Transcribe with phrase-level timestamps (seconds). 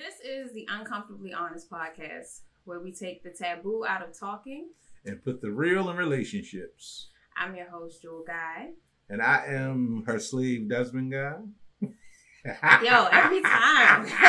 [0.00, 4.70] This is the Uncomfortably Honest podcast, where we take the taboo out of talking.
[5.04, 7.08] and put the real in relationships.
[7.36, 8.70] I'm your host, Jewel Guy.
[9.10, 11.34] And I am her slave Desmond Guy.
[11.82, 14.06] Yo, every time.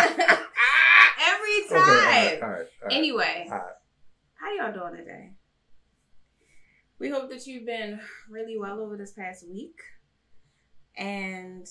[1.21, 1.77] every time.
[1.77, 2.89] Okay, all right, all right, all.
[2.91, 3.61] Anyway, right.
[4.33, 5.31] how y'all doing today?
[6.99, 9.79] We hope that you've been really well over this past week.
[10.97, 11.65] And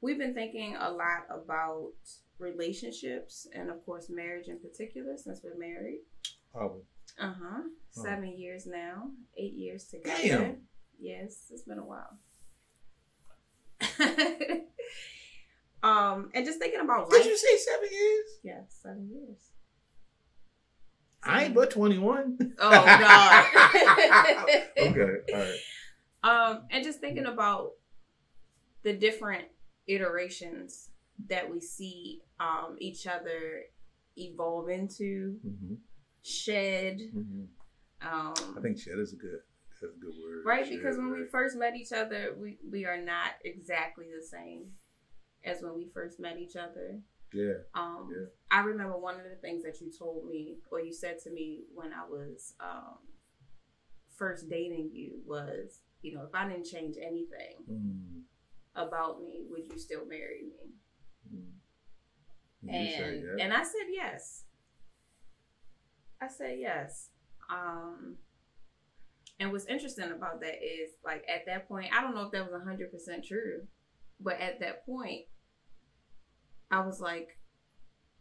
[0.00, 1.92] we've been thinking a lot about
[2.38, 6.00] relationships and, of course, marriage in particular since we're married.
[6.54, 6.82] Oh,
[7.18, 7.62] Uh huh.
[7.64, 8.02] Oh.
[8.02, 10.22] Seven years now, eight years together.
[10.22, 10.56] Damn.
[10.98, 12.18] Yes, it's been a while.
[15.82, 17.22] um, and just thinking about life.
[17.22, 18.26] did you say seven years?
[18.42, 19.38] Yes, seven years.
[21.24, 22.36] I ain't but 21.
[22.58, 23.46] Oh God.
[24.78, 25.58] okay, all right.
[26.52, 27.72] um, and just thinking about
[28.82, 29.44] the different
[29.86, 30.88] iterations
[31.28, 33.62] that we see um each other
[34.16, 35.74] evolve into, hmm
[36.24, 37.00] shed.
[37.12, 37.44] hmm
[38.00, 40.42] Um, I think shed is a good, that's a good word.
[40.44, 44.24] right Shed, because when we first met each other, we we are not exactly the
[44.24, 44.72] same
[45.44, 47.00] as when we first met each other.
[47.32, 48.26] yeah, Um, Yeah.
[48.50, 51.64] I remember one of the things that you told me, or you said to me
[51.74, 52.98] when I was um,
[54.16, 58.22] first dating you, was, you know, if I didn't change anything mm.
[58.76, 60.74] about me, would you still marry me?
[61.34, 61.50] Mm.
[62.62, 63.44] You And yeah.
[63.44, 64.44] and I said yes.
[66.20, 67.08] I said yes.
[67.50, 68.16] Um,
[69.40, 72.50] and what's interesting about that is, like, at that point, I don't know if that
[72.50, 73.66] was hundred percent true,
[74.20, 75.22] but at that point,
[76.70, 77.38] I was like,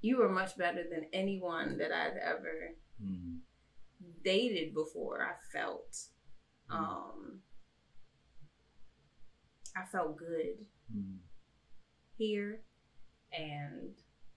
[0.01, 3.39] you were much better than anyone that I'd ever Mm.
[4.23, 5.21] dated before.
[5.21, 5.95] I felt,
[6.69, 6.75] Mm.
[6.75, 7.41] um,
[9.75, 11.19] I felt good Mm.
[12.17, 12.63] here,
[13.37, 13.91] and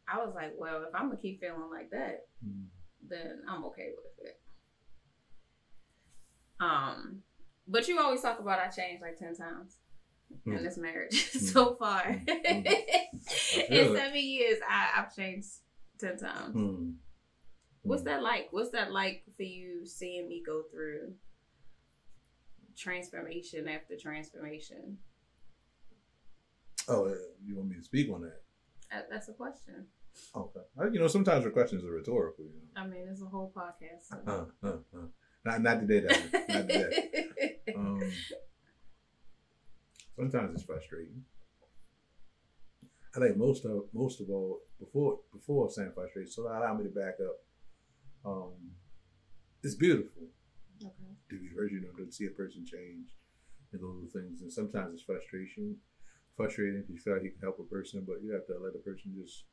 [0.08, 2.66] I was like, well, if I'm gonna keep feeling like that, Mm.
[3.08, 4.40] then I'm okay with it.
[6.60, 7.22] Um,
[7.66, 9.78] but you always talk about I changed like ten times
[10.46, 10.62] in Mm.
[10.62, 12.02] this marriage so far.
[12.28, 12.66] Mm.
[12.66, 13.96] in feel it.
[13.96, 15.48] seven years, I, I've changed
[15.98, 16.96] ten times.
[17.82, 18.48] What's that like?
[18.50, 21.14] What's that like for you seeing me go through
[22.76, 24.98] transformation after transformation?
[26.88, 27.14] Oh,
[27.44, 28.42] you want me to speak on that?
[28.94, 29.86] That- That's a question.
[30.34, 30.60] Okay.
[30.92, 32.44] You know, sometimes your questions are rhetorical.
[32.44, 32.82] You know.
[32.82, 34.02] I mean, it's a whole podcast.
[34.08, 34.20] so-
[34.62, 35.06] Uh, uh, uh.
[35.44, 36.06] Not, not today.
[36.48, 37.10] Not today.
[37.76, 38.12] Um,
[40.16, 41.24] sometimes it's frustrating.
[43.16, 46.90] I think most of most of all before before saying frustration, so allow me to
[46.90, 47.36] back up.
[48.24, 48.52] Um,
[49.62, 50.28] it's beautiful
[50.84, 50.92] okay.
[51.30, 53.08] to be heard, you know, to see a person change
[53.72, 54.42] and go through things.
[54.42, 55.76] And sometimes it's frustration,
[56.36, 58.72] frustrating if you feel like you can help a person, but you have to let
[58.72, 59.44] the person just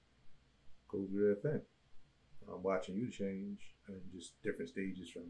[0.89, 1.61] go through their thing.
[2.51, 5.23] I'm watching you change and just different stages from.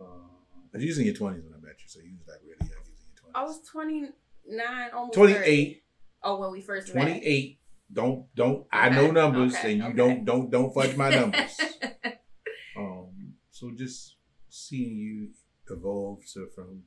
[0.00, 2.70] Uh, you was in your twenties when I met you, so you was like really
[2.70, 2.82] young.
[2.84, 5.36] In your I was 29, almost 28.
[5.36, 5.82] 30.
[6.22, 7.02] Oh, when we first met.
[7.02, 7.58] 28.
[7.92, 8.66] Don't don't.
[8.72, 9.96] I Okay, know numbers, okay, and you okay.
[9.96, 11.60] don't don't don't fudge my numbers.
[12.76, 13.34] um.
[13.50, 14.16] So just
[14.48, 15.28] seeing you
[15.68, 16.84] evolve to from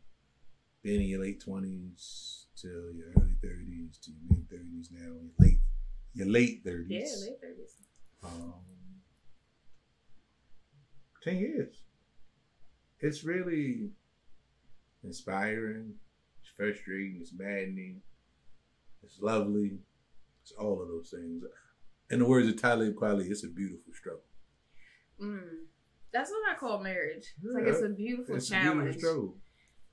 [0.84, 5.32] being in your late twenties till your early thirties to your mid thirties now, your
[5.40, 5.60] late
[6.14, 6.88] your late thirties.
[6.90, 7.78] yeah, thirties.
[8.22, 8.28] late 30s.
[8.28, 8.54] Um,
[11.24, 11.76] ten years.
[13.00, 13.90] It's really
[15.04, 15.96] inspiring.
[16.42, 17.18] It's frustrating.
[17.20, 18.02] It's maddening.
[19.04, 19.80] It's lovely.
[20.42, 21.44] It's all of those things.
[22.10, 24.22] In the words of Talib Kweli, it's a beautiful struggle.
[25.22, 25.42] Mm.
[26.12, 27.34] That's what I call marriage.
[27.44, 28.84] It's like it's a beautiful it's a challenge.
[28.84, 29.36] beautiful struggle.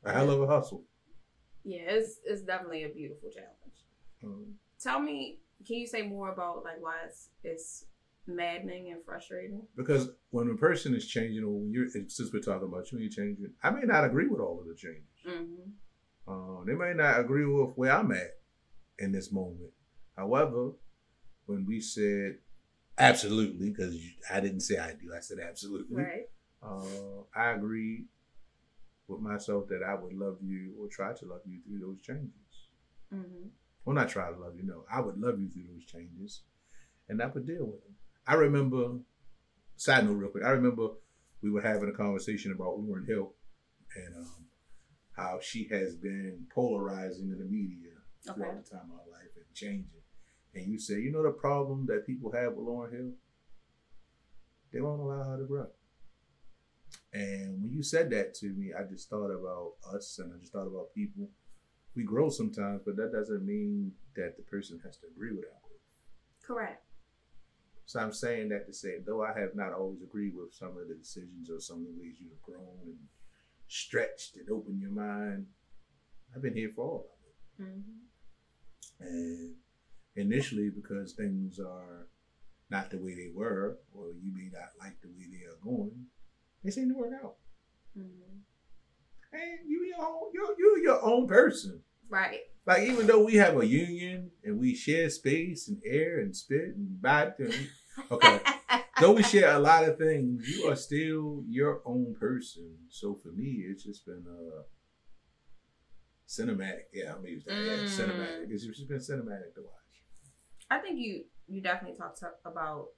[0.05, 0.85] A hell of a hustle.
[1.65, 3.79] yeah, it's it's definitely a beautiful challenge.
[4.25, 7.85] Um, Tell me, can you say more about like why it's it's
[8.27, 9.63] maddening and frustrating?
[9.77, 13.03] because when a person is changing, or when you're, since we're talking about you and
[13.03, 15.05] you're changing, I may not agree with all of the changes.
[15.29, 15.71] Mm-hmm.
[16.29, 18.39] Uh, they may not agree with where I'm at
[18.99, 19.73] in this moment.
[20.17, 20.71] However,
[21.47, 22.37] when we said
[22.99, 23.97] absolutely, because
[24.31, 25.97] I didn't say I do, I said absolutely.
[26.03, 26.27] Right.
[26.63, 28.07] Uh, I agreed
[29.11, 32.69] with myself that I would love you or try to love you through those changes.
[33.15, 33.49] Mm-hmm.
[33.85, 34.85] Well, not try to love you, no.
[34.93, 36.43] I would love you through those changes,
[37.09, 37.95] and I would deal with them.
[38.27, 38.99] I remember,
[39.77, 40.89] side note real quick, I remember
[41.43, 43.33] we were having a conversation about Lauryn Hill
[43.97, 44.47] and um,
[45.17, 47.93] how she has been polarizing in the media
[48.29, 48.35] Okay.
[48.35, 50.03] throughout the time of her life and changing.
[50.55, 53.13] And you say, you know the problem that people have with Lauryn Hill?
[54.73, 55.69] They won't allow her to grow.
[57.13, 60.53] And when you said that to me, I just thought about us and I just
[60.53, 61.29] thought about people.
[61.97, 65.61] We grow sometimes, but that doesn't mean that the person has to agree with our
[65.61, 66.47] growth.
[66.47, 66.85] Correct.
[67.87, 70.87] So I'm saying that to say, though I have not always agreed with some of
[70.87, 72.97] the decisions or some of the ways you have grown and
[73.67, 75.47] stretched and opened your mind,
[76.33, 77.63] I've been here for all of it.
[77.69, 79.07] Mm-hmm.
[79.07, 79.55] And
[80.15, 82.07] initially, because things are
[82.71, 86.07] not the way they were, or you may not like the way they are going,
[86.65, 87.37] they seem to work out.
[87.97, 88.39] Mm-hmm.
[89.33, 91.83] And you your own, you're, you're your own person.
[92.09, 92.41] Right.
[92.67, 96.75] Like even though we have a union and we share space and air and spit
[96.77, 97.55] and bite, and
[98.11, 98.41] okay,
[99.01, 102.77] though we share a lot of things, you are still your own person.
[102.89, 104.63] So for me, it's just been uh
[106.29, 106.85] cinematic.
[106.93, 107.55] Yeah, I'm use that.
[107.55, 107.99] Yeah, Mm.
[107.99, 108.51] cinematic.
[108.51, 110.05] It's just been cinematic to watch.
[110.71, 112.89] I think you you definitely talked about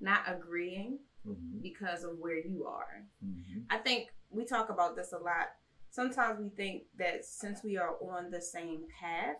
[0.00, 1.60] not agreeing Mm-hmm.
[1.62, 3.04] because of where you are.
[3.24, 3.60] Mm-hmm.
[3.70, 5.48] I think we talk about this a lot.
[5.90, 9.36] Sometimes we think that since we are on the same path,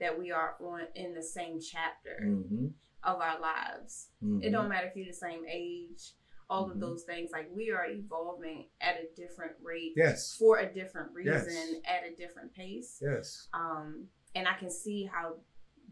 [0.00, 2.66] that we are on in the same chapter Mm-hmm.
[3.04, 4.08] of our lives.
[4.42, 6.12] It don't matter if you're the same age,
[6.48, 7.30] all of those things.
[7.32, 10.34] Like we are evolving at a different rate Yes.
[10.38, 11.46] for a different Yes.
[11.46, 12.98] reason at a different pace.
[13.00, 13.46] Yes.
[13.54, 15.34] Um, and I can see how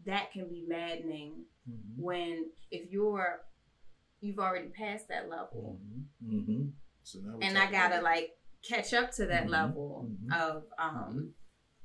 [0.05, 2.01] that can be maddening Mm-hmm.
[2.01, 3.41] when if you're
[4.21, 5.79] you've already passed that level
[6.23, 6.63] Mm-hmm.
[7.03, 8.31] So now we're and I gotta about- like
[8.67, 9.49] catch up to that Mhm.
[9.49, 10.33] level Mhm.
[10.41, 11.33] of um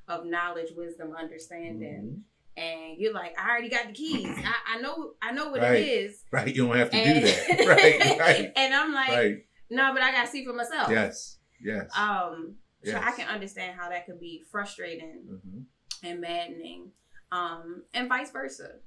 [0.08, 2.24] of knowledge, wisdom, understanding.
[2.58, 2.62] Mhm.
[2.62, 4.28] And you're like, I already got the keys.
[4.38, 5.76] I, I know I know what Right.
[5.82, 6.24] it is.
[6.30, 6.54] Right.
[6.54, 7.66] You don't have to And, do that.
[7.68, 8.18] Right.
[8.18, 8.52] Right.
[8.56, 9.46] and I'm like, right.
[9.70, 10.90] no, but I gotta see for myself.
[10.90, 11.38] Yes.
[11.60, 11.90] Yes.
[11.96, 15.60] Um so I can understand how that could be frustrating mm-hmm.
[16.06, 16.92] and maddening.
[17.32, 18.80] Um, and vice versa.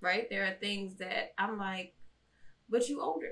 [0.00, 0.28] Right?
[0.30, 1.94] There are things that I'm like,
[2.72, 3.30] but you older.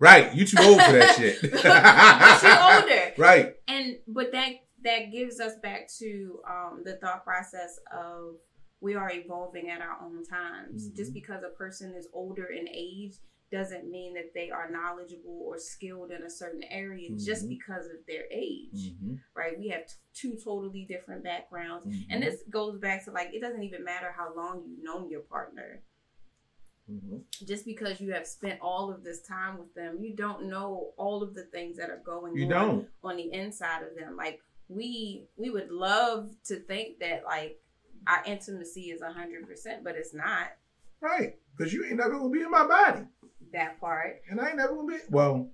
[0.00, 0.34] Right.
[0.34, 1.40] You too old for that shit.
[1.40, 3.12] but you older.
[3.16, 3.54] Right.
[3.68, 4.52] And but that
[4.84, 8.34] that gives us back to um the thought process of
[8.80, 10.90] we are evolving at our own times.
[10.90, 10.96] Mhm.
[10.96, 13.14] Just because a person is older in age
[13.52, 17.50] doesn't mean that they are knowledgeable or skilled in a certain area just Mhm.
[17.50, 19.14] because of their age, Mm-hmm.
[19.36, 19.58] right?
[19.58, 21.86] We have t- two totally different backgrounds.
[21.86, 22.10] Mm-hmm.
[22.10, 25.20] And this goes back to like it doesn't even matter how long you've known your
[25.20, 25.82] partner.
[26.92, 27.46] Mm-hmm.
[27.46, 31.22] Just because you have spent all of this time with them, you don't know all
[31.22, 32.88] of the things that are going You on don't.
[33.02, 34.16] on the inside of them.
[34.16, 37.58] Like we we would love to think that like
[38.06, 40.48] our intimacy is a hundred percent, but it's not
[41.00, 41.34] Right.
[41.56, 43.02] Because you ain't never gonna be in my body.
[43.52, 44.20] that part.
[44.30, 45.48] And I ain't never gonna be well.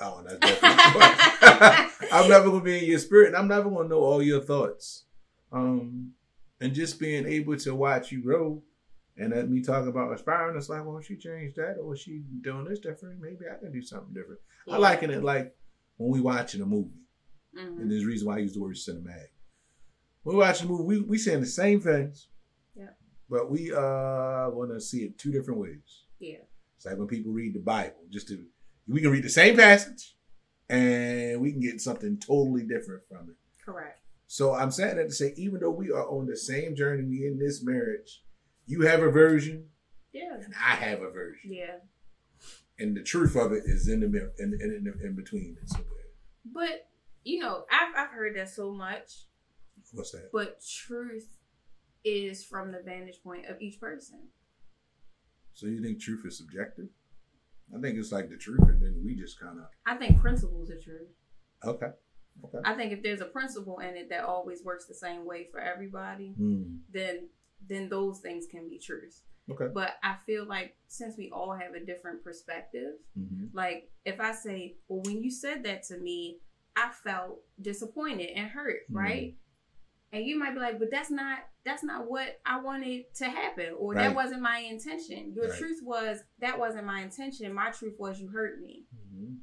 [0.00, 2.08] Oh, that's definitely.
[2.12, 5.04] I'm never gonna be in your spirit, and I'm never gonna know all your thoughts.
[5.52, 6.12] Um,
[6.60, 8.62] and just being able to watch you grow,
[9.16, 12.64] and let me talk about aspiring, it's like, well, she changed that, or she doing
[12.64, 13.20] this different.
[13.20, 14.40] Maybe I can do something different.
[14.70, 15.54] I liken it like
[15.96, 17.00] when we watching a movie,
[17.54, 17.80] Mhm.
[17.80, 19.28] and there's a reason why I use the word cinematic.
[20.22, 22.28] When we watch a movie, we we saying the same things,
[22.74, 22.90] Yeah.
[23.28, 26.04] but we uh want to see it two different ways.
[26.18, 26.38] Yeah.
[26.76, 28.46] It's like when people read the Bible, just to
[28.88, 30.16] we can read the same passage
[30.68, 33.36] and we can get something totally different from it.
[33.64, 34.00] Correct.
[34.26, 37.26] So I'm saying that to say, even though we are on the same journey, we
[37.26, 38.22] in this marriage,
[38.66, 39.68] you have a version
[40.12, 40.34] Yeah.
[40.44, 41.78] and I have a version, Yeah.
[42.78, 45.88] and the truth of it is in the middle, in, in, in, in between somewhere.
[46.44, 46.88] But
[47.24, 49.26] you know, I've I've heard that so much.
[49.92, 50.30] What's that?
[50.32, 51.28] But truth
[52.04, 54.28] is from the vantage point of each person.
[55.54, 56.86] So you think truth is subjective?
[57.76, 60.70] I think it's like the truth, and then we just kind of I think principles
[60.70, 61.06] are true.
[61.64, 61.90] okay,
[62.44, 62.58] okay.
[62.64, 65.60] I think if there's a principle in it that always works the same way for
[65.60, 66.76] everybody, Hmm.
[66.92, 67.28] then
[67.68, 69.22] then those things can be truths.
[69.50, 69.66] Okay.
[69.74, 74.32] But I feel like since we all have a different perspective, hmm like if I
[74.32, 76.38] say, well, when you said that to me,
[76.74, 78.94] I felt disappointed and hurt, Mhm.
[78.96, 79.36] right?
[80.10, 83.74] And you might be like, but that's not that's not what I wanted to happen,
[83.78, 84.06] or Right.
[84.08, 85.32] that wasn't my intention.
[85.34, 85.58] Your Right.
[85.58, 87.52] truth was that wasn't my intention.
[87.52, 88.86] My truth was you hurt me.
[88.90, 89.34] hmm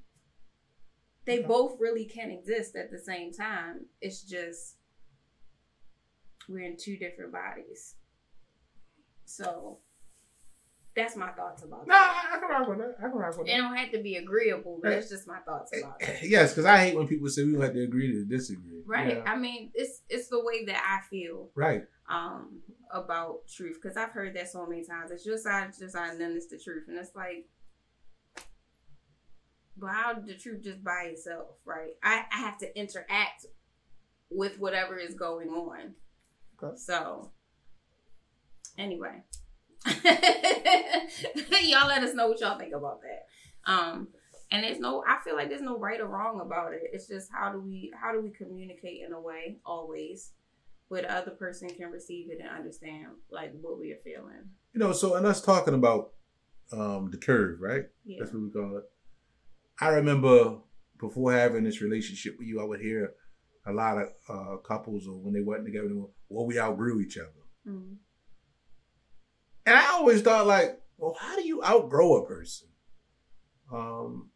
[1.25, 1.47] They Okay.
[1.47, 3.85] both really can exist at the same time.
[4.01, 4.77] It's just
[6.47, 7.95] we're in two different bodies.
[9.29, 9.77] So
[10.95, 12.29] that's my thoughts about No, that.
[12.33, 12.95] I, I can rock with that.
[12.99, 13.53] I can rock with that.
[13.53, 16.23] It don't have to be agreeable, but it's just my thoughts about it.
[16.23, 18.81] Yes, because I hate when people say we don't have to agree to disagree.
[18.85, 19.17] Right.
[19.17, 19.23] Yeah.
[19.31, 21.83] I mean, it's it's the way that I feel Right.
[22.09, 25.11] um about truth because I've heard that so many times.
[25.11, 27.47] It's your side, it's your side, and then it's the truth, and it's like,
[29.81, 31.91] how the truth just by itself, right?
[32.03, 33.45] I I have to interact
[34.31, 35.93] with whatever is going on.
[36.61, 36.75] Okay.
[36.77, 37.31] So,
[38.79, 39.23] anyway,
[41.63, 43.71] y'all let us know what y'all think about that.
[43.71, 44.07] Um,
[44.51, 46.81] and there's no, I feel like there's no right or wrong about it.
[46.91, 50.31] It's just how do we how do we communicate in a way always
[50.87, 54.49] where the other person can receive it and understand like what we are feeling.
[54.73, 56.13] You know, so and us talking about
[56.71, 57.83] um, the curve, right?
[58.05, 58.17] Yeah.
[58.19, 58.83] That's what we call it.
[59.79, 60.57] I remember
[60.99, 63.13] before having this relationship with you, I would hear
[63.65, 66.99] a lot of uh, couples, or when they wasn't together, they were, well, we outgrew
[67.01, 67.29] each other.
[67.67, 67.95] Mhm.
[69.65, 72.67] And I always thought, like, well, how do you outgrow a person?
[73.71, 74.29] Um,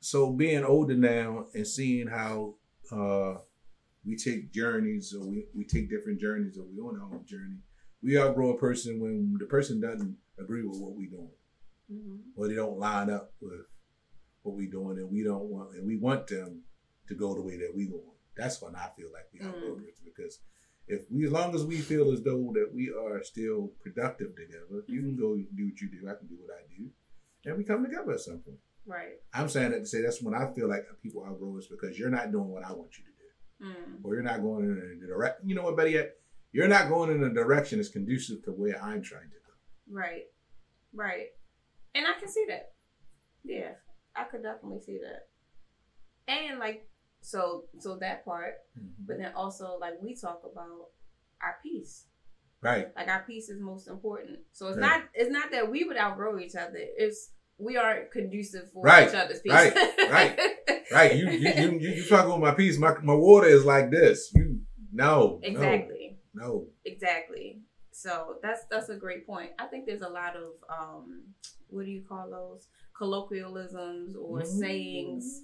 [0.00, 2.54] so being older now and seeing how
[2.90, 3.34] uh,
[4.04, 7.58] we take journeys, or we, we take different journeys, or we on our own journey,
[8.02, 11.30] we outgrow a person when the person doesn't agree with what we're doing,
[11.92, 12.20] Mhm.
[12.36, 13.66] or they don't line up with
[14.42, 16.62] what we're doing, and we don't want, and we want them
[17.08, 18.16] to go the way that we want.
[18.36, 19.84] That's when I feel like we outgrow a Mm.
[19.84, 20.38] person because
[20.88, 24.84] if we, as long as we feel as though that we are still productive together,
[24.86, 26.88] you can go do what you do, I can do what I do,
[27.44, 28.58] and we come together at some point.
[28.86, 29.20] Right.
[29.34, 31.98] I'm saying that to say that's when I feel like people are outgrow us because
[31.98, 33.14] you're not doing what I want you to do,
[33.60, 34.04] Mm.
[34.04, 35.40] or you're not going in a direct.
[35.44, 36.16] You know what, better yet,
[36.52, 39.52] you're not going in a direction that's conducive to where I'm trying to go.
[39.90, 40.26] Right.
[40.94, 41.26] Right.
[41.94, 42.72] And I can see that.
[43.44, 43.72] Yeah.
[44.14, 45.28] I could definitely see that.
[46.32, 46.87] And like
[47.28, 48.54] so so that part,
[49.06, 50.86] but then also like we talk about
[51.42, 52.06] our peace.
[52.60, 54.38] Right, Like our peace is most important.
[54.52, 54.98] So it's Right.
[55.00, 56.80] not it's not that we would outgrow each other.
[57.04, 59.08] It's we aren't conducive for Right.
[59.08, 59.52] each other's peace.
[59.52, 59.74] Right.
[60.10, 60.40] Right.
[60.92, 61.16] right.
[61.16, 62.78] You you you you, you fucking with my piece.
[62.78, 64.32] My my water is like this.
[64.34, 66.18] You no, exactly.
[66.34, 66.66] no, no.
[66.84, 67.60] Exactly.
[67.92, 69.50] So that's that's a great point.
[69.58, 71.34] I think there's a lot of um
[71.68, 72.66] what do you call those
[72.96, 74.46] colloquialisms or Mhm.
[74.46, 75.42] sayings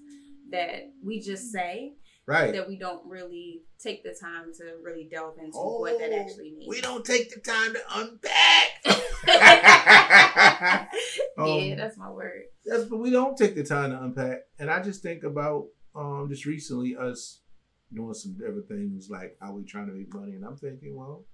[0.54, 1.94] that we just say
[2.26, 2.52] Right.
[2.54, 6.64] that we don't really take the time to really delve into what that actually means.
[6.66, 8.68] Oh, We don't take the time to unpack.
[9.26, 10.86] yeah,
[11.36, 12.42] Um, that's my word.
[12.64, 14.38] That's but we don't take the time to unpack.
[14.58, 17.40] And I just think about um just recently us
[17.92, 21.24] doing some different things like how we trying to make money, and I'm thinking, well,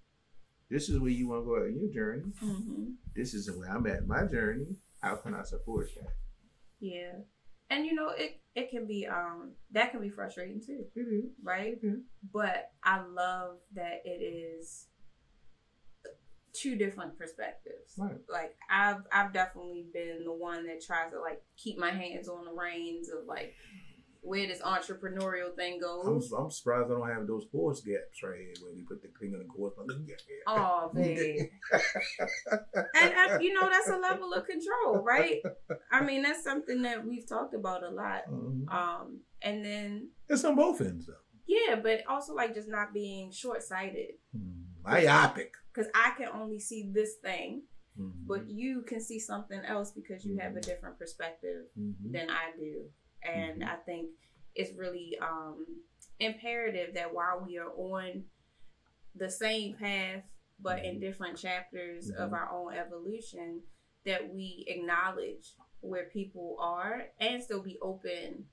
[0.70, 2.32] this is where you want to go in your journey.
[2.40, 4.76] hmm This is where I'm at my journey.
[5.00, 6.12] How can I support that?
[6.80, 7.12] Yeah,
[7.70, 11.30] and you know it it can be um that can be frustrating too, is.
[11.42, 11.78] right?
[11.82, 12.00] Is.
[12.32, 14.86] but I love that it is
[16.52, 17.94] two different perspectives.
[17.96, 18.18] Right.
[18.28, 22.44] Like I've I've definitely been the one that tries to like keep my hands on
[22.44, 23.52] the reins of like
[24.22, 26.32] where this entrepreneurial thing I'm, goes.
[26.32, 29.32] I'm surprised I don't have those force gaps right here where you put the thing
[29.34, 29.72] on the course.
[29.76, 31.48] But look at Oh, babe.
[33.00, 35.40] and, and you know that's a level of control, right?
[35.90, 38.22] I mean that's something that we've talked about a lot.
[38.30, 38.68] Mhm.
[38.72, 41.14] Um, and then It's on both ends though.
[41.46, 44.64] yeah, but also like just not being short sighted Mm.
[44.84, 45.52] Myopic.
[45.74, 47.62] because I can only see this thing.
[47.98, 48.26] Mhm.
[48.26, 50.62] but you can see something else because you have a Mhm.
[50.62, 52.12] different perspective Mhm.
[52.12, 52.88] than I do.
[53.22, 53.68] And Mhm.
[53.68, 54.10] I think
[54.54, 55.82] it's really um,
[56.18, 58.24] imperative that while we are on
[59.14, 60.24] the same path,
[60.58, 61.00] but in Mhm.
[61.00, 62.34] different chapters of Mhm.
[62.34, 63.62] our own evolution,
[64.04, 68.48] that we acknowledge where people are and still be open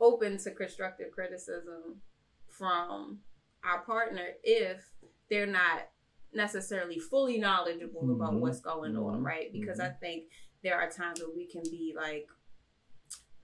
[0.00, 2.00] open to constructive criticism
[2.48, 3.22] from
[3.62, 4.82] our partner if
[5.28, 5.90] they're not
[6.32, 8.40] necessarily fully knowledgeable about Mhm.
[8.40, 9.52] what's going on, right?
[9.52, 10.30] Because I think
[10.62, 12.26] there are times where we can be like,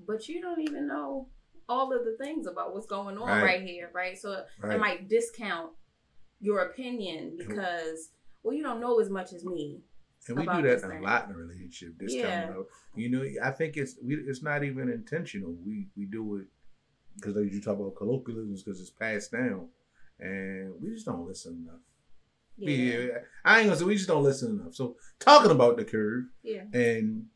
[0.06, 1.28] but you don't even know
[1.68, 3.42] all of the things about what's going on Right.
[3.42, 4.16] right, here, right?
[4.18, 5.72] So it might discount
[6.40, 8.10] your opinion because,
[8.42, 9.80] well, you don't know as much as me.
[10.28, 11.02] And we do that a thing.
[11.02, 11.98] lot in a relationship.
[11.98, 12.52] This Yeah.
[12.96, 15.52] you know, I think it's we, it's not even intentional.
[15.64, 16.46] We we do it
[17.14, 19.68] because like you talk about colloquialisms because it's passed down,
[20.18, 21.80] and we just don't listen enough.
[22.56, 23.18] Yeah.
[23.44, 24.74] I ain't gonna say we just don't listen enough.
[24.74, 26.64] So talking about the curve Yeah.
[26.72, 27.26] and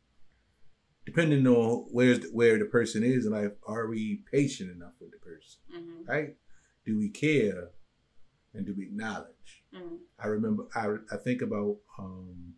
[1.05, 5.17] depending on where's where the person is in life, are we patient enough with the
[5.17, 5.59] person?
[5.71, 6.35] hmm Right?
[6.85, 7.69] Do we care
[8.53, 9.63] and do we acknowledge?
[9.73, 12.53] hmm I remember I I think about um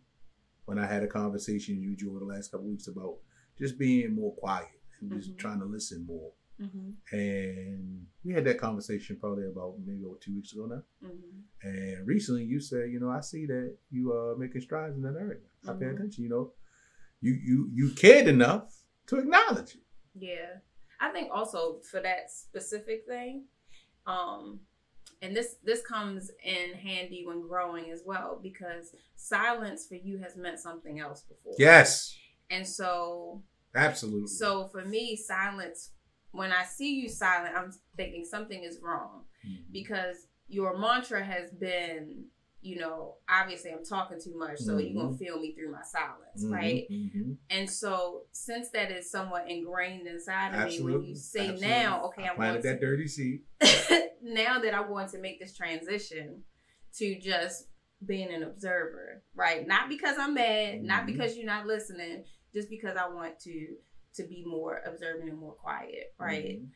[0.66, 3.16] when I had a conversation with you over the last couple weeks about
[3.58, 5.38] just being more quiet and just Mhm.
[5.38, 6.32] trying to listen more.
[6.58, 10.82] hmm And we had that conversation probably about maybe over two weeks ago now.
[11.02, 15.02] hmm And recently you said, you know, I see that you are making strides in
[15.02, 15.40] that area.
[15.68, 15.94] I pay Mhm.
[15.94, 16.52] attention, you know.
[17.20, 18.74] You you you cared enough
[19.06, 19.80] to acknowledge it.
[20.14, 20.58] Yeah.
[21.00, 23.44] I think also for that specific thing,
[24.06, 24.60] um,
[25.22, 30.36] and this this comes in handy when growing as well because silence for you has
[30.36, 31.54] meant something else before.
[31.58, 32.16] Yes,
[32.50, 33.42] And so
[33.74, 34.28] absolutely.
[34.28, 35.90] so for me, silence
[36.32, 39.70] when I see you silent, I'm thinking something is wrong Mhm.
[39.72, 42.26] because your mantra has been,
[42.64, 46.42] you know, obviously I'm talking too much, so you're gonna feel me through my silence,
[46.42, 46.84] Mhm, right?
[46.90, 47.36] mhm.
[47.50, 51.68] And so, since that is somewhat ingrained inside of me, when you say absolutely.
[51.68, 53.42] now, okay, I I'm planted going that dirty seed.
[54.22, 56.42] now that I want to make this transition
[56.94, 57.68] to just
[58.06, 59.66] being an observer, right?
[59.66, 61.06] Not because I'm mad, not Mhm.
[61.06, 63.76] because you're not listening, just because I want to
[64.14, 66.60] to be more observant and more quiet, right?
[66.62, 66.70] Mhm.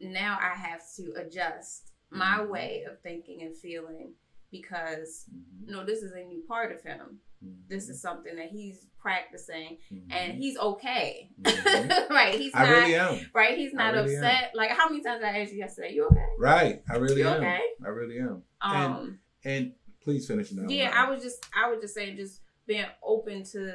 [0.00, 2.48] Now I have to adjust my Mhm.
[2.48, 4.14] way of thinking and feeling
[4.50, 5.68] because Mhm.
[5.70, 7.20] no, this is a new part of him.
[7.44, 7.68] Mhm.
[7.68, 10.12] This is something that he's practicing Mhm.
[10.12, 11.30] and he's okay.
[11.40, 12.08] Mhm.
[12.10, 12.34] right.
[12.34, 13.20] He's I not really am.
[13.34, 13.56] right.
[13.58, 14.24] He's not really am.
[14.24, 14.50] upset.
[14.54, 15.92] Like how many times did I asked you yesterday?
[15.94, 16.26] You okay?
[16.38, 16.82] Right.
[16.90, 17.36] I really You am.
[17.40, 17.60] okay?
[17.84, 18.42] I really am.
[18.62, 20.66] And- Um And please finish now.
[20.68, 23.74] yeah, I was just I was just saying just being open to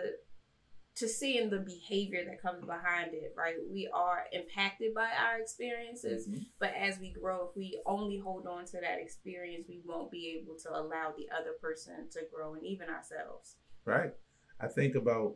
[0.95, 3.55] to seeing the behavior that comes behind it, right?
[3.67, 6.45] We are impacted by our experiences, Mhm.
[6.59, 10.37] but as we grow, if we only hold on to that experience, we won't be
[10.39, 13.57] able to allow the other person to grow and even ourselves.
[13.85, 14.15] Right.
[14.59, 15.35] I think about,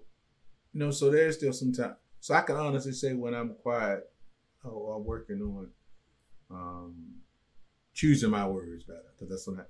[0.73, 1.97] you know, so there's still some time.
[2.19, 4.11] So I can honestly say when I'm quiet,
[4.63, 5.73] oh, I'm working on
[6.49, 7.23] um,
[7.93, 9.11] choosing my words better.
[9.11, 9.65] Because that's when I,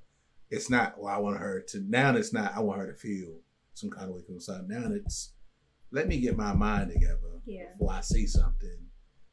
[0.49, 3.39] it's not, well, I want her to, now it's not, I want her to feel
[3.73, 4.67] some kind of way from inside.
[4.67, 5.33] Now it's,
[5.91, 7.71] let me get my mind together Yeah.
[7.73, 8.87] before I say something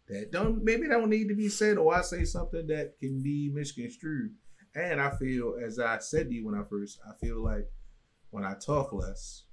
[0.08, 3.50] that don't, maybe don't need to be said, or I say something that can be
[3.52, 4.34] misconstrued.
[4.74, 7.70] And I feel, as I said to you when I first, I feel like
[8.30, 9.44] when I talk less,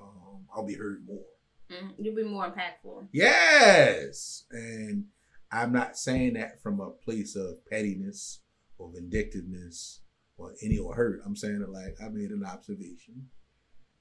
[0.00, 1.24] um, I'll be heard more.
[1.70, 1.94] Mhm.
[1.98, 3.08] You'll be more impactful.
[3.12, 4.44] Yes.
[4.50, 5.06] And
[5.50, 8.40] I'm not saying that from a place of pettiness
[8.76, 10.00] or vindictiveness
[10.36, 11.20] or any or hurt.
[11.24, 13.30] I'm saying it like I made an observation.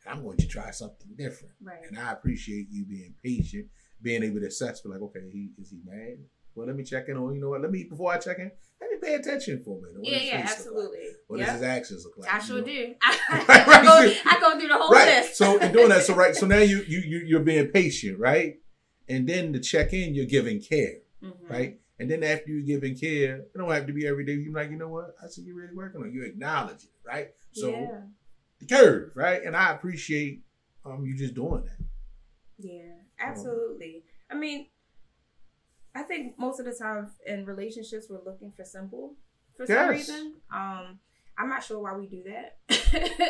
[0.06, 1.54] And I'm going to try something different.
[1.62, 1.78] Right.
[1.88, 3.68] And I appreciate you being patient,
[4.02, 6.18] being able to assess, but like, okay, he is he mad?
[6.56, 7.62] Well, let me check in on, you know what?
[7.62, 10.02] Let me, before I check in, let me pay attention for a minute.
[10.02, 10.52] What Yeah, yeah, look like?
[10.52, 11.00] absolutely.
[11.28, 11.48] What Yep.
[11.48, 12.34] does his actions look like?
[12.34, 12.66] I sure know?
[12.66, 12.94] do.
[13.02, 15.24] I, I, go, I go through the whole right.
[15.24, 15.36] list.
[15.38, 18.58] So in doing that, so right, so now you you you you're being patient, right?
[19.10, 21.50] And then to check in, you're giving care, Mhm.
[21.50, 21.80] right?
[22.00, 24.34] And then after you're giving care, it don't have to be every day.
[24.34, 25.16] You're like, you know what?
[25.24, 26.08] I see you're really working on.
[26.10, 26.14] it.
[26.14, 27.30] You acknowledge it, right?
[27.52, 28.02] So yeah,
[28.68, 29.42] the curve, right?
[29.44, 30.44] And I appreciate
[30.86, 31.86] um you just doing that.
[32.60, 34.04] yeah, absolutely.
[34.30, 34.68] I mean,
[35.96, 39.16] I think most of the time in relationships, we're looking for simple
[39.56, 39.90] for some Yes.
[40.10, 40.34] reason.
[40.52, 41.00] Um,
[41.38, 42.58] I'm not sure why we do that.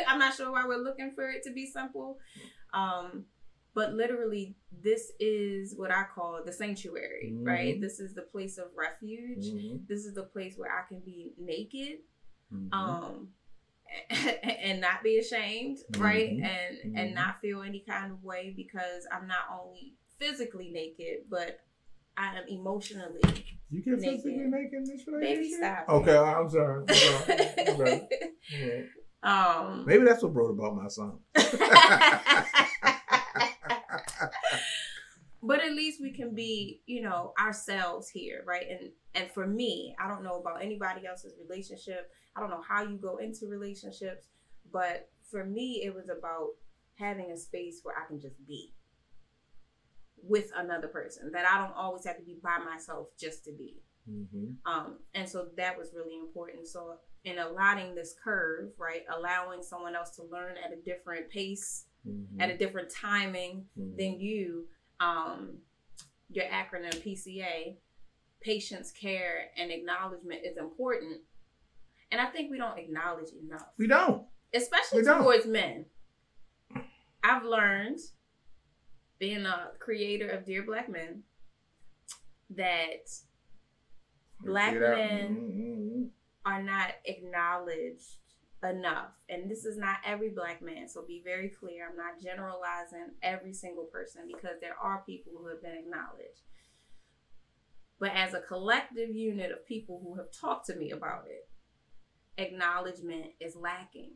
[0.08, 2.18] I'm not sure why we're looking for it to be simple.
[2.72, 3.26] Um,
[3.74, 7.76] but literally, this is what I call the sanctuary, right?
[7.76, 7.80] Mhm.
[7.80, 9.44] This is the place of refuge.
[9.46, 9.86] Mhm.
[9.88, 11.98] This is the place where I can be naked
[12.52, 12.72] Mhm.
[12.72, 13.32] um
[14.62, 16.44] and not be ashamed right Mhm.
[16.44, 16.98] and Mhm.
[17.00, 21.58] and not feel any kind of way because i'm not only physically naked but
[22.16, 23.20] i am emotionally
[23.70, 24.04] you get naked.
[24.22, 25.36] physically naked in this relationship?
[25.36, 26.82] baby stop Okay, I'm sorry.
[26.88, 27.38] I'm sorry.
[27.68, 28.00] I'm sorry.
[28.52, 28.82] Yeah.
[29.22, 31.18] um Maybe that's what brought about my son.
[35.46, 38.66] but at least we can be you know ourselves here right?
[38.68, 42.10] And and for me i don't know about anybody else's relationship.
[42.36, 44.26] I don't know how you go into relationships
[44.72, 46.48] but for me it was about
[46.98, 48.72] having a space where i can just be
[50.22, 53.82] with another person that i don't always have to be by myself just to be.
[54.06, 56.66] Hmm um and so that was really important.
[56.68, 61.86] So in allotting this curve right allowing someone else to learn at a different pace
[62.04, 63.64] hmm at a different timing
[63.98, 64.66] than you
[65.04, 65.58] um
[66.30, 67.76] your acronym pca
[68.40, 71.20] patience care and acknowledgement is important
[72.10, 74.22] and i think we don't acknowledge enough We don't.
[74.54, 75.22] especially We don't.
[75.22, 75.86] towards men
[77.22, 77.98] i've learned
[79.18, 81.22] being a creator of dear black men
[82.50, 83.08] that
[84.40, 86.10] black men Mhm.
[86.44, 88.18] are not acknowledged
[88.64, 89.12] enough.
[89.28, 91.88] And this is not every black man, so be very clear.
[91.88, 96.42] I'm not generalizing every single person because there are people who have been acknowledged.
[97.98, 101.48] But as a collective unit of people who have talked to me about it,
[102.42, 104.12] acknowledgement is lacking,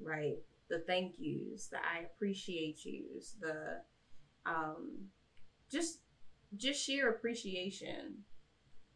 [0.00, 0.38] right?
[0.70, 3.82] The thank yous, the I appreciate yous, the
[4.46, 5.08] um,
[5.70, 6.00] just
[6.56, 8.24] just sheer appreciation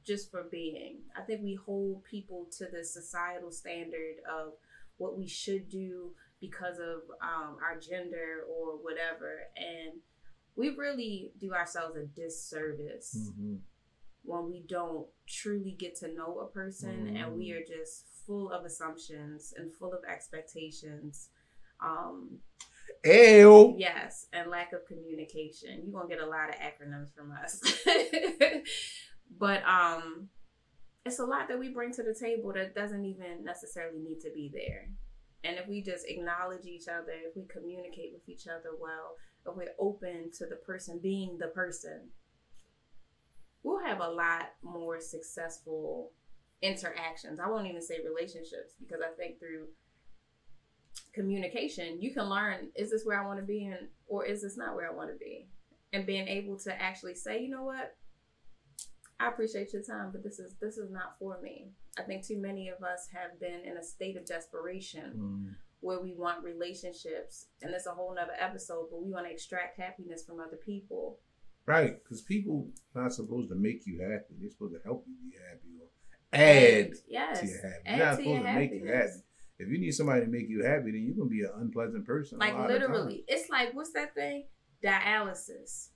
[0.06, 1.00] just for being.
[1.16, 4.52] I think we hold people to the societal standard of
[4.98, 10.00] what we should do because of um, our gender or whatever, and
[10.54, 13.60] we really do ourselves a disservice Mhm.
[14.22, 17.60] when we don't truly get to know a person and we Mm.
[17.60, 21.30] are just full of assumptions and full of expectations.
[21.80, 22.40] Um,
[23.04, 23.74] Ew.
[23.76, 25.82] Yes, and lack of communication.
[25.84, 27.60] You're gonna get a lot of acronyms from us.
[29.38, 30.28] but um
[31.06, 34.30] it's a lot that we bring to the table that doesn't even necessarily need to
[34.34, 34.88] be there.
[35.44, 39.14] And if we just acknowledge each other, if we communicate with each other well,
[39.46, 42.08] if we're open to the person being the person,
[43.62, 46.10] we'll have a lot more successful
[46.60, 47.38] interactions.
[47.38, 49.68] I won't even say relationships because I think through
[51.12, 54.56] communication, you can learn is this where I want to be in or is this
[54.56, 55.46] not where I want to be?
[55.92, 57.94] And being able to actually say, you know what?
[59.18, 61.70] I appreciate your time, but this is this is not for me.
[61.98, 65.54] I think too many of us have been in a state of desperation Mm.
[65.80, 69.78] where we want relationships, and it's a whole nother episode, but we want to extract
[69.78, 71.18] happiness from other people.
[71.64, 74.34] Right, because people not supposed to make you happy.
[74.38, 75.88] They're supposed to help you be happy or
[76.32, 77.82] add yes, to your happiness.
[77.86, 79.10] add You're not to supposed to make you happy.
[79.58, 82.38] If you need somebody to make you happy, then you're gonna be an unpleasant person.
[82.38, 84.44] like literally it's like what's that thing
[84.84, 85.88] dialysis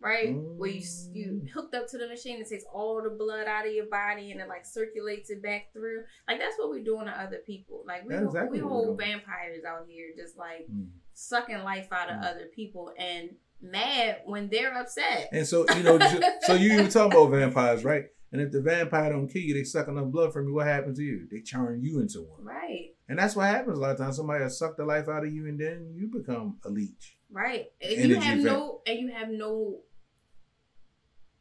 [0.00, 0.82] right where you
[1.12, 1.50] you Mm.
[1.50, 4.40] hooked up to the machine that takes all the blood out of your body and
[4.40, 8.06] it like circulates it back through like that's what we're doing to other people like
[8.06, 8.98] we, exactly we what we're whole doing.
[8.98, 10.66] vampires out here just like.
[10.72, 10.88] Mm.
[11.14, 12.30] sucking life out of Mm.
[12.30, 13.30] other people and
[13.60, 15.98] mad when they're upset And so you know,
[16.42, 18.04] so you even talking about vampires, right?
[18.30, 20.54] And if the vampire don't kill you, they suck enough blood from you.
[20.54, 21.26] What happens to you?
[21.30, 24.16] They turn you into one, right and that's what happens a lot of times.
[24.16, 27.16] Somebody will suck the life out of you, and then you become a leech.
[27.32, 29.80] right and you have no and you have no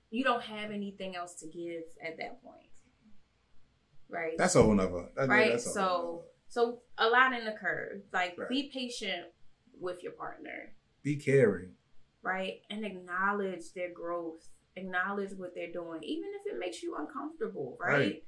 [0.09, 2.69] you don't have anything else to give at that point
[4.09, 5.09] right That's a whole nother.
[5.15, 8.03] That, Right, That's so- whole So a lot in the curve.
[8.13, 8.47] Like Right.
[8.47, 9.27] be patient
[9.79, 11.75] with your partner, be caring.
[12.21, 12.61] right?
[12.69, 14.49] And acknowledge their growth.
[14.77, 17.97] Acknowledge what they're doing, even if it makes you uncomfortable, right?
[17.97, 18.23] Right.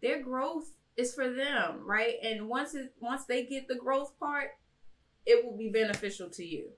[0.00, 2.16] Their growth is for them, right?
[2.22, 4.50] And once it once they get the growth part,
[5.24, 6.72] it will be beneficial to you.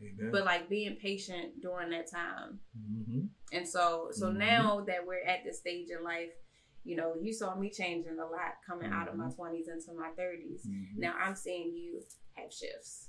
[0.00, 0.30] Amen.
[0.32, 2.60] But like being patient during that time.
[2.74, 4.36] hmm And so so Mhm.
[4.38, 6.32] now that we're at this stage in life,
[6.84, 9.36] you know, you saw me changing a lot coming out of my Mhm.
[9.36, 10.64] 20s into my 30s.
[10.64, 12.02] hmm Now I'm seeing you
[12.34, 13.08] have shifts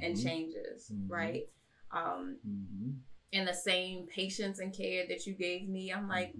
[0.00, 0.22] and Mhm.
[0.22, 1.08] changes, Mhm.
[1.08, 1.48] right?
[1.90, 2.38] Um,
[3.32, 6.34] and the same patience and care that you gave me, I'm like,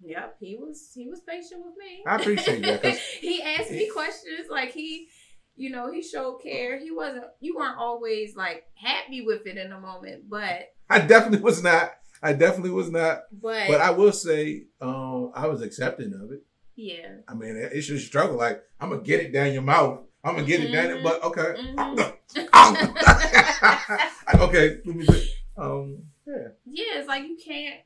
[0.00, 2.02] yep, he was he was patient with me.
[2.06, 2.96] I appreciate that.
[3.20, 5.08] he asked me questions, like he,
[5.56, 6.78] you know, he showed care.
[6.78, 11.40] He wasn't, you weren't always like happy with it in the moment, but I definitely
[11.40, 11.92] was not.
[12.22, 13.22] I definitely was not.
[13.32, 16.42] but, But I will say, um, I was accepting of it.
[16.76, 18.36] yeah, I mean, it's just a struggle.
[18.36, 20.00] Like I'm gonna get it down your mouth.
[20.24, 20.88] I'm gonna get it down.
[20.88, 20.96] Mhm.
[20.98, 22.14] it, But okay, Mhm.
[24.40, 24.80] okay.
[24.84, 25.22] let me do-
[25.56, 26.48] Um, yeah.
[26.66, 27.80] yeah, it's like you can't.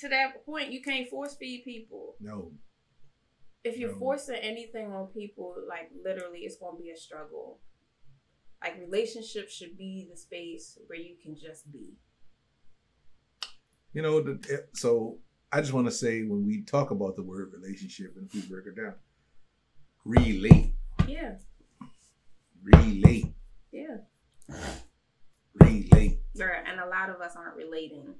[0.00, 2.16] To that point, you can't force feed people.
[2.20, 2.52] No.
[3.64, 3.98] if you're No.
[3.98, 7.58] forcing anything on people, like literally, it's gonna be a struggle.
[8.62, 11.96] Like relationships should be the space where you can just be.
[13.96, 15.16] You know, the, eh, so
[15.50, 18.42] I just want to say when we talk about the word relationship and if we
[18.42, 18.92] break it down,
[20.04, 20.74] relate,
[21.08, 21.36] Yeah,
[22.62, 23.32] relate,
[23.72, 23.96] yeah.
[25.54, 26.18] relate.
[26.38, 28.14] Right, and a lot of us aren't relating.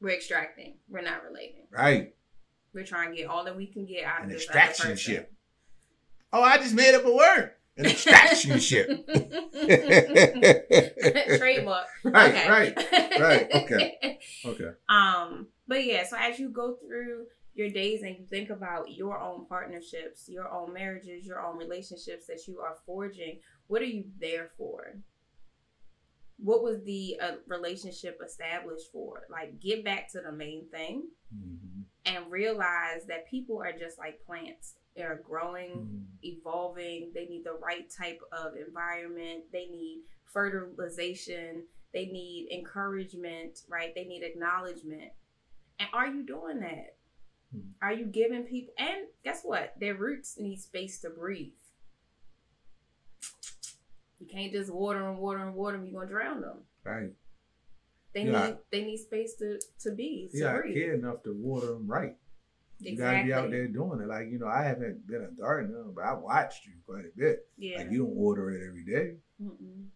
[0.00, 0.74] We're extracting.
[0.88, 1.66] We're not relating.
[1.72, 2.14] Right.
[2.72, 5.32] We're trying to get all that we can get out An of this extraction ship.
[6.32, 7.54] Oh, I just made up a word.
[7.78, 9.06] An extraction ship.
[9.06, 9.38] person.
[11.38, 11.86] Trademark.
[12.04, 12.48] Right, Okay.
[12.50, 13.54] right, right.
[13.54, 14.18] Okay.
[14.44, 14.70] Okay.
[14.88, 19.18] Um, but yeah, so as you go through your days and you think about your
[19.20, 24.04] own partnerships, your own marriages, your own relationships that you are forging, what are you
[24.20, 24.94] there for?
[26.38, 29.22] What was the uh, relationship established for?
[29.30, 31.82] Like, get back to the main thing Mhm.
[32.06, 34.74] and realize that people are just like plants.
[34.98, 36.04] They're growing, Mhm.
[36.24, 37.12] evolving.
[37.14, 39.44] They need the right type of environment.
[39.52, 41.68] They need fertilization.
[41.92, 43.94] They need encouragement, right?
[43.94, 45.12] They need acknowledgement.
[45.78, 46.96] And are you doing that?
[47.52, 47.70] Hmm.
[47.80, 49.78] Are you giving people, and guess what?
[49.78, 51.52] Their roots need space to breathe.
[54.18, 55.86] You can't just water and water and water them.
[55.86, 56.58] You're going to drown them.
[56.84, 57.14] Right.
[58.14, 60.74] They need they need space to, to be, to Yeah, I breathe.
[60.74, 62.16] care enough to water them right.
[62.80, 64.08] You gotta be out there doing it.
[64.08, 67.40] Like, you know, I haven't been a gardener, but I watched you quite a bit.
[67.56, 67.78] Yeah.
[67.78, 69.16] Like you don't water it every day.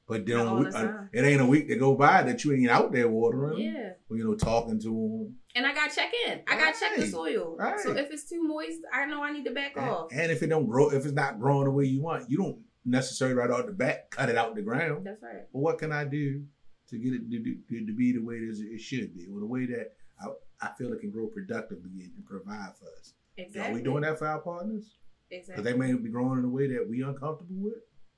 [0.07, 2.45] But then Not all we- the uh, it ain't a week to go by that
[2.45, 3.59] you ain't out there watering.
[3.61, 3.91] Yeah.
[4.11, 5.37] Or, you know, talking to them.
[5.55, 6.43] And I gotta check in.
[6.49, 7.57] I gotta check the soil.
[7.59, 7.79] Right.
[7.81, 10.11] So if it's too moist, I know I need to back off.
[10.13, 12.39] And, and if it don't grow, if it's not growing the way you want, you
[12.39, 15.07] don't necessarily right off the back cut it out the ground.
[15.07, 15.43] That's right.
[15.53, 16.45] But what can I do
[16.89, 19.41] to get it to, do- to be the way it, is, it should be, or
[19.41, 19.93] the way that
[20.23, 23.15] I, I feel it can grow productively and provide for us?
[23.37, 23.71] Exactly.
[23.71, 24.97] Are we doing that for our partners?
[25.31, 27.75] Because they may be growing in a way that we uncomfortable with.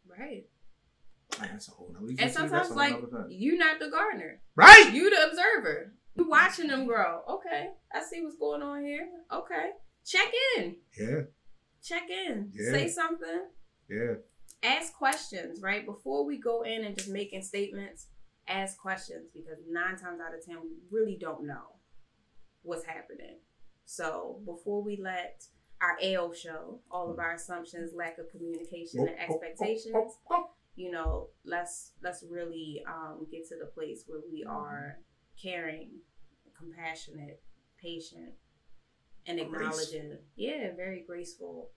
[0.08, 0.44] right.
[1.40, 2.12] Man, that's a whole nother.
[2.18, 2.96] And sometimes, like,
[3.28, 4.40] you not the gardener.
[4.56, 4.90] right?
[4.92, 5.94] You the observer.
[6.16, 7.22] You watching them grow.
[7.28, 7.68] Okay.
[7.92, 9.08] I see what's going on here.
[9.32, 9.70] Okay.
[10.06, 10.76] Check in.
[10.98, 11.22] Yeah,
[11.82, 12.52] Check in.
[12.54, 12.70] Yeah.
[12.70, 13.46] Say something.
[13.88, 14.14] yeah.
[14.62, 15.84] Ask questions, right?
[15.84, 18.06] Before we go in and just making statements,
[18.48, 21.76] ask questions because nine times out of ten, we really don't know
[22.64, 23.38] what's happening.
[23.84, 25.44] So before we let
[25.80, 30.18] our AO show, all of our assumptions, lack of communication, and expectations.
[30.76, 34.98] You know, let's let's really um, get to the place where we are
[35.40, 35.90] caring,
[36.56, 37.40] compassionate,
[37.80, 38.32] patient,
[39.26, 40.08] and acknowledging.
[40.08, 40.24] Graceful.
[40.36, 41.70] Yeah, very graceful.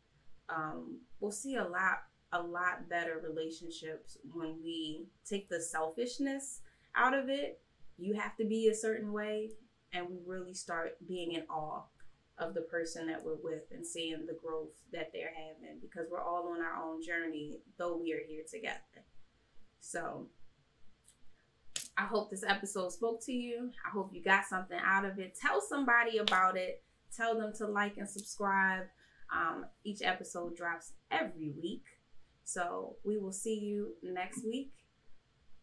[0.50, 2.00] Um, we'll see a lot
[2.34, 6.62] a lot better relationships when we take the selfishness
[6.96, 7.62] out of it.
[7.98, 9.52] You have to be a certain way,
[9.94, 11.84] and we really start being in awe
[12.40, 16.22] of the person that we're with and seeing the growth that they're having because we're
[16.22, 19.06] all on our own journey, though we are here together.
[19.80, 20.28] So,
[21.98, 23.72] I hope this episode spoke to you.
[23.86, 25.36] I hope you got something out of it.
[25.42, 26.84] Tell somebody about it.
[27.16, 28.84] Tell them to like and subscribe.
[29.34, 31.86] Um, each episode drops every week.
[32.44, 34.74] So we will see you next week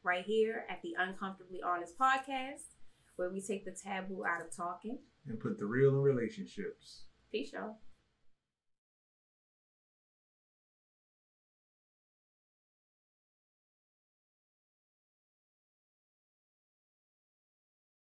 [0.03, 2.74] right here at the Uncomfortably Honest podcast,
[3.17, 4.99] where we take the taboo out of talking
[5.29, 7.05] and put the real in relationships.
[7.31, 7.79] Peace, y'all.